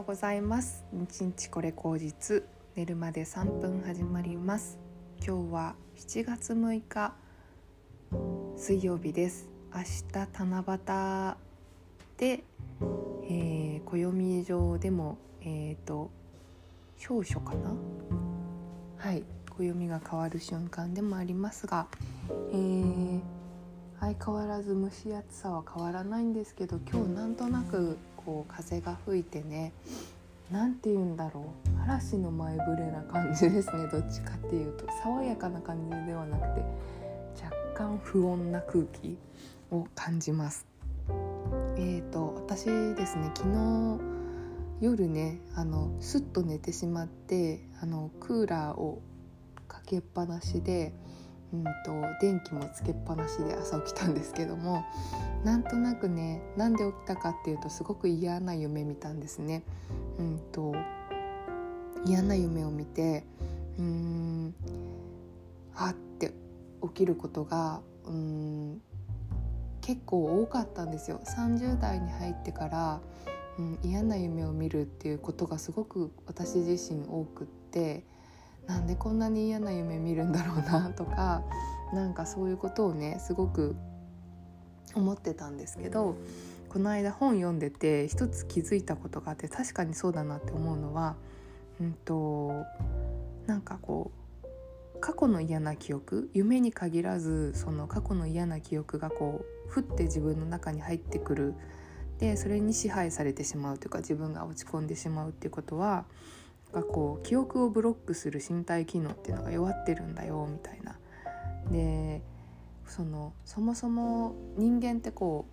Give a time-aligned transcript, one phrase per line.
[0.00, 0.82] ようございます。
[0.92, 2.42] 日日これ口実。
[2.74, 4.78] 寝るまで3分始まります。
[5.18, 7.12] 今日は7月6日。
[8.56, 9.50] 水曜日です。
[9.74, 11.36] 明日七夕
[12.16, 12.44] で、
[13.28, 16.10] えー、暦上でもえっ、ー、と
[17.10, 17.74] 表書かな。
[18.96, 19.22] はい。
[19.50, 21.88] 暦が変わる瞬間でもありますが、
[22.52, 23.20] えー、
[24.00, 29.72] 相変わらず蒸し暑さは変わらないんですけど今日なんとなくこう風が吹いてね
[30.50, 31.82] 何て言うんだろう。
[31.82, 33.86] 嵐の前触れな感じですね。
[33.92, 34.84] どっちかっていうと。
[35.02, 36.64] 爽やかな感じではなくて
[37.42, 39.16] 若干不穏な空気
[39.70, 40.66] を感じます。
[41.76, 44.00] えーと、私ですね昨日
[44.80, 49.00] 夜ねあのスッと寝てしまってあのクーラーを
[49.68, 50.92] かけっぱなしで
[51.52, 51.70] うんと
[52.20, 54.84] 電気もつけっぱなしで朝起きたんですけども
[55.44, 59.62] なんとなくねなんで起きたかっていうとすごく嫌な夢見たんですね。
[60.18, 60.74] うんと
[62.04, 63.24] 嫌な夢を見て
[63.78, 64.54] うん
[65.72, 66.32] はって
[66.82, 68.80] 起きることがうん
[69.80, 71.20] 結構多かったんですよ。
[71.24, 73.00] 30代に入ってから、
[73.58, 78.04] うん、嫌な夢を見るっていうことがすごく私自身多くって。
[78.66, 81.42] なんでこんなに嫌な夢見るんだろうなとか
[81.92, 83.74] なんかそういうことをねすごく
[84.94, 86.16] 思ってたんですけど
[86.68, 91.16] この間本読んでて一つ気づいたことがあって確かにそうだなって思うのは、
[91.80, 92.64] うんと、
[93.46, 94.12] なんかこ
[94.44, 101.54] う過去の嫌な記憶夢に限らずその過去の嫌な記憶がこうふって自分の中に入ってくる。
[102.18, 106.04] でそれに支配されてしまうというか自分が落ち込んでしまうっていうことは
[106.72, 110.98] がこう記憶をブロックする身体機能っていうのが弱ってるんだよみたいな。
[111.70, 112.22] で
[112.86, 115.46] そのそもそも人間ってこ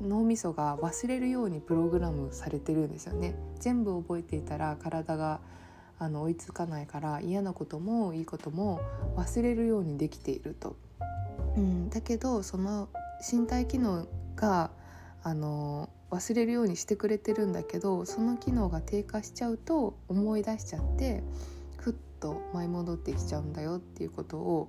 [0.00, 3.34] う脳みそが忘れるようにプログラムされてるんですよね。
[3.58, 5.40] 全部覚えていたら体が
[5.98, 8.80] あの追いつかないから嫌なこともいいことも
[9.16, 10.76] 忘れるようにできていると。
[11.56, 12.88] うん、だけどその
[13.20, 14.70] 身体機能が
[15.22, 21.22] あの忘れるようにしてくれてるんだけどその機能が低下しちゃうと思い出しちゃって
[21.76, 24.68] ふっと舞い戻ってきちゃうんだよっていうことを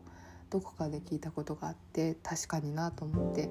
[0.50, 3.50] どこかで聞いたことがあって確かになと思って。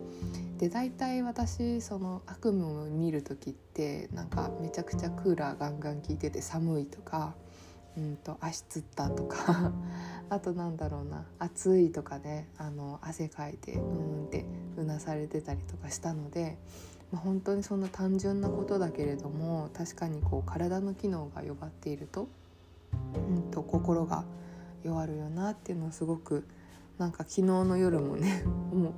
[0.59, 7.35] で大体私その悪夢を見る時ってなんかめちゃくちゃクーラーガンガン効いてて寒いとか、
[7.99, 9.73] うんと、足つったとか
[10.31, 14.47] あとなんだろうな暑いとかねあの汗かいてうんって
[14.77, 16.57] うなされてたりとかしたので
[17.15, 22.27] まあ、本当にそんな単純なことだけれども確かにこう体の機能が弱っていると,、
[23.15, 24.25] うんと、心が
[24.83, 26.45] 弱るよなっていうのをすごく
[26.99, 28.43] なんか昨日の夜もね
[28.73, 28.93] もう。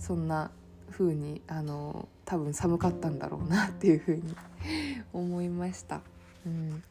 [0.00, 0.50] そんな
[0.90, 4.34] 風にあの多分寒かったんだろうなっていう風に
[5.12, 6.00] 思いました。
[6.46, 6.82] うん、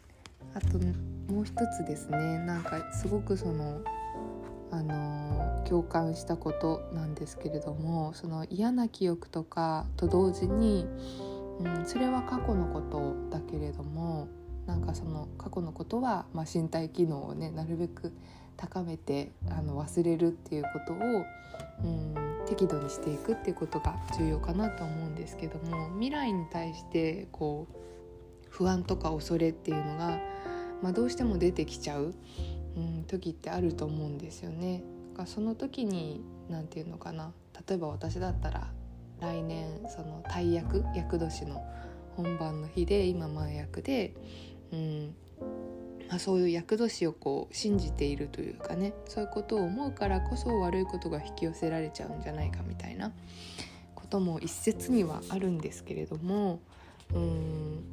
[0.54, 0.78] あと
[1.34, 2.38] もう一つですね。
[2.46, 3.82] なんかすごくその
[4.70, 10.88] あの共感したことなんですけれどもその嫌な記憶とかと同時に、
[11.60, 14.28] うん、それは過去のことだけれども
[14.66, 18.12] なんかその過去のことは、まあ、身体機能をねなるべく
[18.58, 20.98] 高めてあの忘れるっていうことを、
[21.84, 22.16] うん、
[22.48, 27.76] 適度にしていくっていうことが重要かなと思うんですけども未来に対してこう
[28.50, 30.20] 不安とか恐れっていうのが、
[30.82, 32.16] まあ、どうしても出てきちゃう。
[32.78, 34.84] うん、時ってあると思うんですよね。
[35.20, 37.34] かその時に何て言うのかな
[37.68, 38.72] 例えば私だったら
[39.20, 41.62] 来年その大役役年の
[42.16, 44.14] 本番の日で今前役で、
[44.72, 45.16] うん
[46.08, 53.12] まあ、そういう役年をこう信じているというかねそういうことを思うからこそ悪いことが引き寄せられちゃうんじゃないかみたいな
[53.96, 56.62] ことも一説にはあるんですけれども
[57.14, 57.84] うん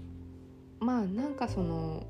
[0.78, 2.06] まあなんかその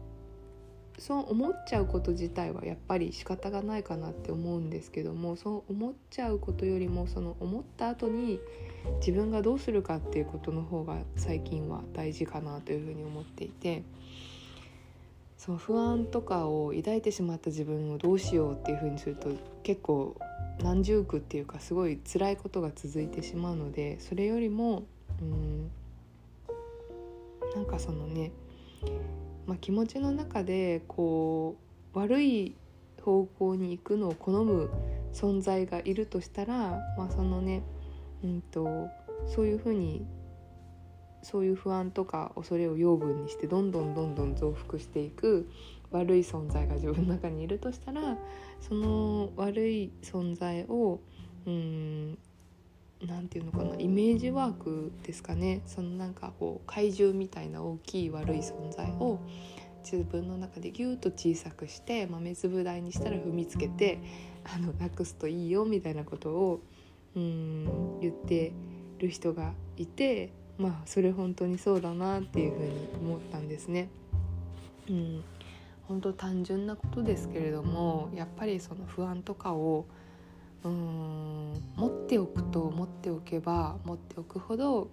[0.99, 8.41] そう思っちゃうこと自体はやっぱり仕方がないかなって思うんですけどもそう思っちゃうことよりもその思った後に
[9.01, 13.83] 自分がどうするかっていうことの方が最近は大事かなというふうに思っていて
[15.37, 19.29] そう不安とかを抱いてしまった自分をどうしようっていうふうにすると
[19.63, 20.17] 結構
[20.63, 24.85] 何十句っていうかすごい辛いことが続いてしまうのでそれよりも
[25.21, 25.71] うん
[27.55, 28.33] なんかそのね
[29.47, 31.57] まあ、気持ちの中でこ
[31.95, 32.57] う悪い
[33.01, 34.71] 方向に行くのを好む
[35.13, 36.55] 存在がいるとしたら、
[36.99, 37.63] まあ、そのね、
[38.25, 38.89] うんと、
[39.27, 40.05] そういうふうに
[41.23, 45.49] そういう不安とか恐れを養分にしてどんどんどんどん増幅していく
[45.91, 48.17] 悪い存在が自分の中にいるとしたら
[48.61, 51.01] その悪い存在を
[51.47, 52.19] うん
[53.01, 55.63] 何何て言うのかなイメージワークですかね。
[55.67, 59.21] そのなんかこう怪獣みたいな大きい悪い存在を
[59.85, 63.99] 自分の中でギュッと小さくして豆粒大にしたら踏みつけて
[64.45, 66.61] あのなくすといいよみたいなことを
[67.15, 68.53] うん言って
[68.99, 72.71] る人がいてまあそれ本当にそうだなっていうふうに
[73.01, 73.89] 思ったんですね。
[74.89, 75.25] うん。
[75.89, 79.87] 本当単純なことですけれどもやっぱりその不安とかを
[80.67, 84.91] うん持っておくと持っておけば持っておくほど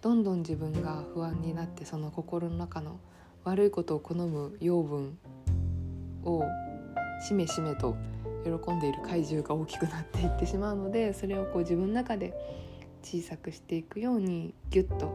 [0.00, 3.00] どんどん自分が不安になってその心の中の
[3.42, 5.18] 悪いことを好む養分
[6.24, 6.44] を
[7.26, 7.96] しめしめと
[8.44, 12.34] 喜んでいる怪獣が大きくなっていってしまうのでそれをこう自分の中で
[13.02, 15.12] 小さくしていくようにギュッと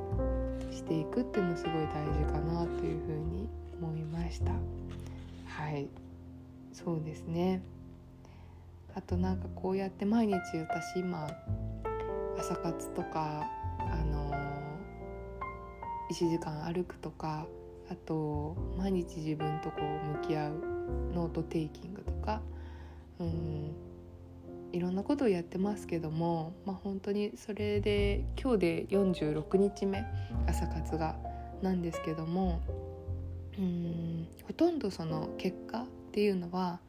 [0.71, 3.49] していくっていうのすごい大事かなというふうに
[3.81, 4.51] 思いました。
[5.47, 5.87] はい。
[6.73, 7.61] そうですね。
[8.95, 11.27] あとなんかこうやって毎日私今
[12.37, 13.47] 朝活とか
[13.79, 17.45] あのー、1時間歩くとか
[17.89, 20.53] あと毎日自分とこう向き合う
[21.13, 22.41] note taking とか
[23.19, 23.75] うん
[24.71, 30.03] いろんなことをやってますけども、まあ、本当にそれで今日で46日目
[30.47, 31.15] 朝活が
[31.61, 32.61] なんですけども
[33.57, 36.79] うんほとんどその結果っていうのは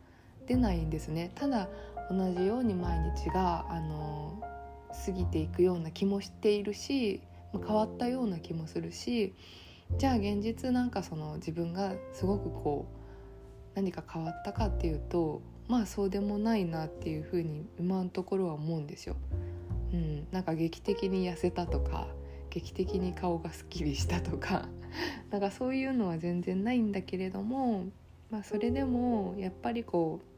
[0.51, 1.69] 出ないんですねただ
[2.11, 4.43] 同じように毎日があの
[5.07, 9.33] 過ぎていくような気もしているし変わったような気もするし
[9.97, 12.97] じゃあ現実なんかその自分がすごくこう
[13.77, 19.15] 何か変わったかっていうとまあそうでもないなっていうふうに今のところは思うんですよ。
[19.93, 22.09] うん、なんか劇的に痩せたとか
[22.51, 24.69] 劇的に顔がすっきりしたとか
[25.31, 27.85] なんかそういうのは全然ないんだけれども、
[28.31, 30.30] まあ、それでもやっぱりこう、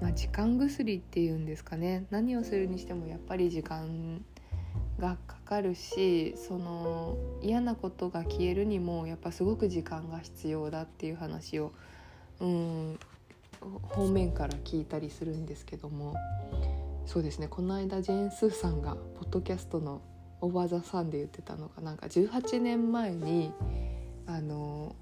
[0.00, 2.06] まあ、時間薬っていうんですかね。
[2.10, 4.24] 何をするにしてもやっぱり時間
[4.98, 11.72] がかかるしその嫌なことが消えるにもやっぱすごく時間が必要だっていう話を
[12.40, 12.98] うん
[13.82, 16.14] 方面から聞いたりするんですけども。
[17.06, 17.48] そうですね。
[17.48, 20.00] この間ジェーン・スーさんがポッドキャストの
[20.40, 23.52] 「オーバー・ザ・サン」で言ってたのがなんか18年前に
[24.26, 24.94] あの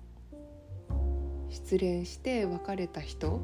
[1.50, 3.42] 失恋して別れた人、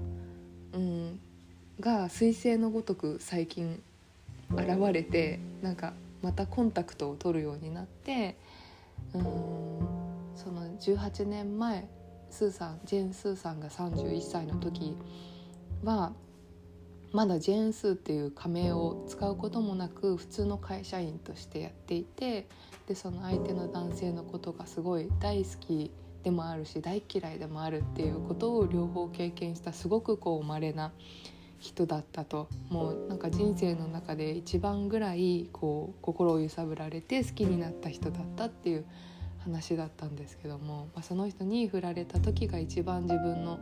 [1.84, 3.82] が彗星のごとく最近
[4.50, 5.92] 現れてなんか
[6.22, 8.38] またコンタクトを取るようになって
[9.12, 9.22] うん
[10.34, 11.86] その18年前
[12.30, 14.96] スーさんジェーン・スーさんが31歳の時
[15.84, 16.14] は
[17.12, 22.46] まだジェーン・スーっていう仮名を使うこともなく普通の会社員としてやっていて
[22.88, 25.90] でその相手の男性のことがすごい大好き
[26.22, 30.90] でもあるし大嫌いでもあるっていうことを両方経験したすごくこう稀な
[31.64, 32.48] 人だったと。
[32.68, 38.84] もうなんか人生の中で一番ぐらいこう心を揺さぶられて好きになった人だったっていう
[39.38, 43.58] 話だったんですけども、まあ、その人に振られた時が一番自分の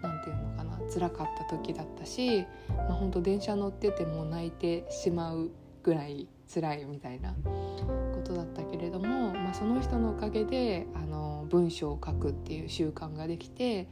[0.00, 5.50] 何て言うのかな辛かった時だったし、まあ、本当電車乗ってても泣いてしまう
[5.82, 13.88] ぐらい辛いみたいなことだったけれども、まあ、その人のおかげであの文章を書くっていう習慣ができて、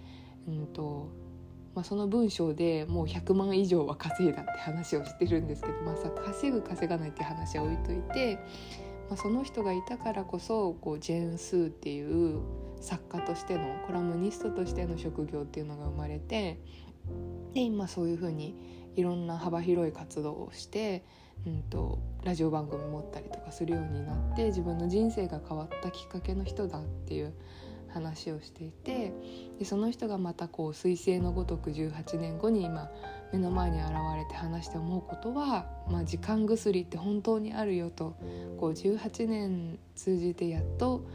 [0.47, 1.11] うんと
[1.79, 8.41] まあ、その文章でもう100万以上は稼いだって話をしてるんですけど、まあ、さ稼ぐ稼がないって話は置いといて、
[9.09, 12.41] まあ、その人がいたからこそこうジェーン・スーっていう
[12.81, 16.59] 作家としてのコラムニストとしての職業っていうのが生まれて
[17.55, 21.05] で今そういうふうにいろんな幅広い活動をして、
[21.47, 27.35] うんと、ラジオ番組持ったりとかするようになって自分の人生が変わったきっかけの人だっていう
[27.93, 29.13] 話をしていて
[29.59, 32.91] でその人がまたこう彗星のごとく18年後に今
[33.33, 38.17] 目の前に現れて話して思うことは、まあ、時間薬って本当にあるよと
[38.59, 41.07] こう18年通じてやっと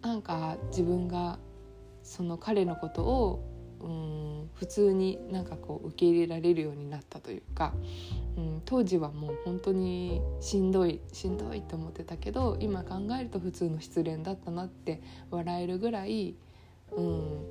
[0.00, 1.38] なんか自分が
[2.02, 3.51] その彼のことを
[3.82, 7.74] うん普通になんかこう受け入れられるようになったというか、
[8.36, 16.36] うん、当時はもう本当にしんどいしんどいって思ってたけど今考えると普通の失恋だったなって笑えるぐらい、
[16.92, 17.50] うん、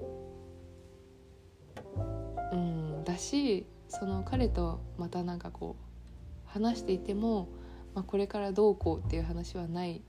[2.51, 7.49] うん、だしその彼とまたなんかこう話していても、
[7.93, 10.01] まあ、これからどうこうっていう話はない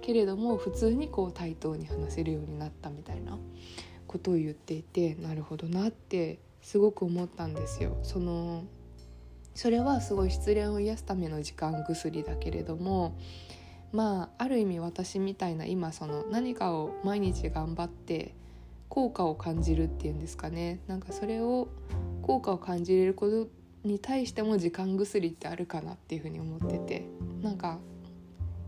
[0.00, 3.36] けれども普通にこう対等に話せるようになったみたいな。
[4.06, 7.96] ことを言っていてなるほどなってすごく思ったんですよ。
[8.02, 8.64] その
[9.54, 13.16] それはすごい失恋を癒すための時間薬だけれども
[13.90, 18.34] まあある意味私みたいな今その何かを毎日頑張って
[18.88, 21.68] 効果を感じるっていうんですかねなんかそれを
[22.22, 23.48] 効果を感じれること
[23.88, 27.06] に対しても時間薬ってあるかなっていうふうに思ってて
[27.40, 27.78] なんか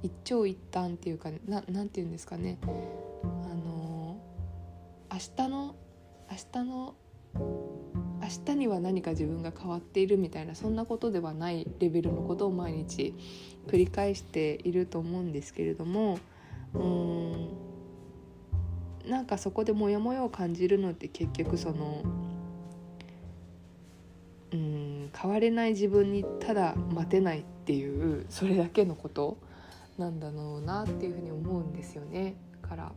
[0.02, 3.54] 一長一短っていうかなんて言うんですかねあ
[5.19, 5.75] 明日の
[6.31, 6.95] 明日の
[7.35, 13.17] 明日には何か自分が変わっているみたいなそんなことではないレベルのことを毎日
[13.67, 16.21] 繰り返していると思うんですけれども
[16.73, 17.49] うーん
[19.09, 22.05] なんかそこでモヤモヤを感じるのって結局その
[24.53, 29.37] うん変われない自分にただ待てないっていうそれだけのこと
[29.99, 32.37] なんだろうなっていうふうに思うんですよね。
[32.63, 32.93] から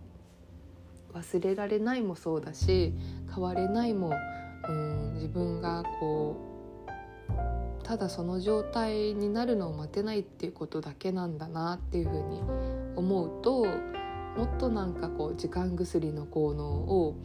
[1.13, 2.93] 忘れられないもそうだし
[3.33, 4.11] 変われないも
[4.67, 12.41] うん自分がこうただその状態になるのを待てないっていうことだけなんだなっていうふうに
[12.95, 13.65] 思うと
[14.37, 17.17] もっとなんかこう時間薬の効能を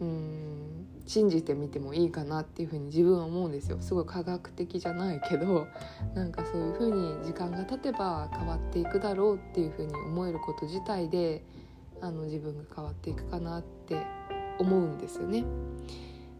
[0.00, 0.74] うん
[1.06, 3.76] 信じてみてもいいかなっていうふうに自分は思うんですよ。
[3.80, 5.66] すごい科学的じゃないけど
[6.14, 11.44] なんかそういうふうに時間が経てば変わっていくだろうっていうふうに思えること自体で
[12.04, 14.06] あの自分が変わっていくかなって
[14.58, 15.44] 思うんですよね。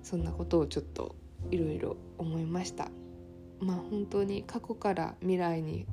[0.02, 1.16] そんなことをちょっと
[1.50, 2.88] いろいろ思いました。
[3.60, 5.86] まあ本当に過去から未来に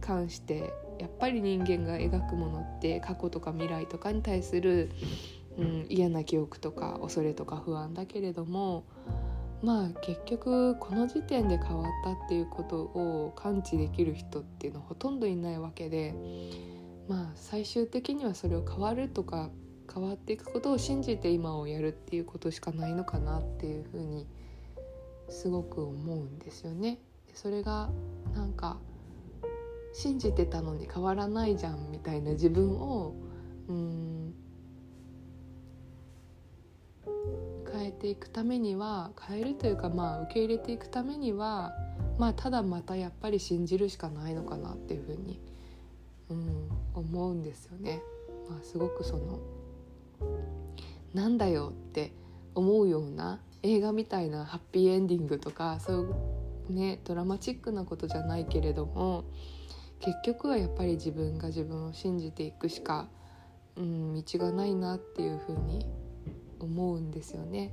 [0.00, 4.90] 関してやっぱり人間が描くものって過去とか未来とかに対する、
[5.56, 8.84] うん、嫌な記憶とか恐れとか不安だけれども
[9.62, 16.14] まあ結局この時点で変わったっていうことを感知できる人っていうのはほとんどいないわけで
[17.08, 19.50] まあ最終的にはそれを変わるとか
[19.92, 24.26] 変わっていくことを信じて今をやるっていうことしかないのかなっていうふうに
[25.28, 26.98] すごく思うんですよね。
[27.34, 27.88] それが
[28.34, 28.78] なんか
[29.94, 33.14] 信じてたのに変わらないじゃんみたいな自分を
[33.68, 34.34] うん
[37.72, 41.72] 変えていくためには変えるというかまあ受け入れていくためには
[42.18, 45.57] まあただまたやっぱり信じるしかないのかなっていうふうに思、
[46.30, 48.02] うん、思うんですよね。
[48.48, 49.40] まあ、すごくその
[51.14, 52.12] なんだよって
[52.54, 55.96] 思うような映画みたいなハッピーエンディングとかそう
[56.70, 59.24] いうねドラマチックなことじゃないけれども
[60.00, 63.08] 結局はやっぱり自分が自分を信じていくしか、
[63.76, 65.86] うん、道がないなっていうふうに
[66.60, 67.72] 思うんですよね。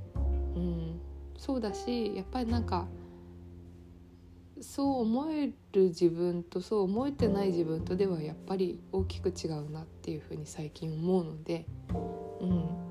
[0.54, 1.00] うん、
[1.36, 2.86] そうだしやっぱりなんか
[4.60, 11.66] そう思える自分とそう思えてない自分とではやっぱり大きく違うなっていうふうに最近思うので、
[12.40, 12.86] うん。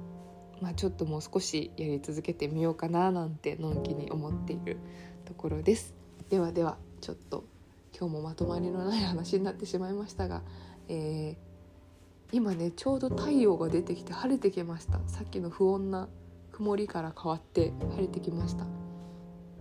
[0.62, 4.78] まあ、ちょっともう少しやり続けてみようかななんてのんきに思っている
[5.26, 5.94] ところです。
[6.30, 7.44] ではではちょっと
[7.98, 10.44] 今日もまとまりのない話になってしまいましたが、
[10.88, 15.00] えー、今ねちょうど太陽が出てきて晴れてきました。
[15.08, 16.08] さっきの不穏な
[16.52, 18.85] 曇りから変わって晴れてきました。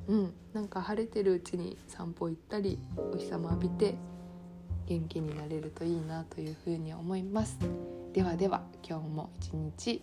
[0.08, 0.34] うん。
[0.52, 3.94] なんか晴れてるうちに散歩行ったりお日様浴びて
[4.87, 7.58] 元気になれるといいなというふうに思います。
[8.12, 10.02] ではでは今日も一日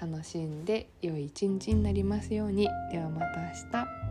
[0.00, 4.01] 楽しんで良い一日になりますようにではまた明日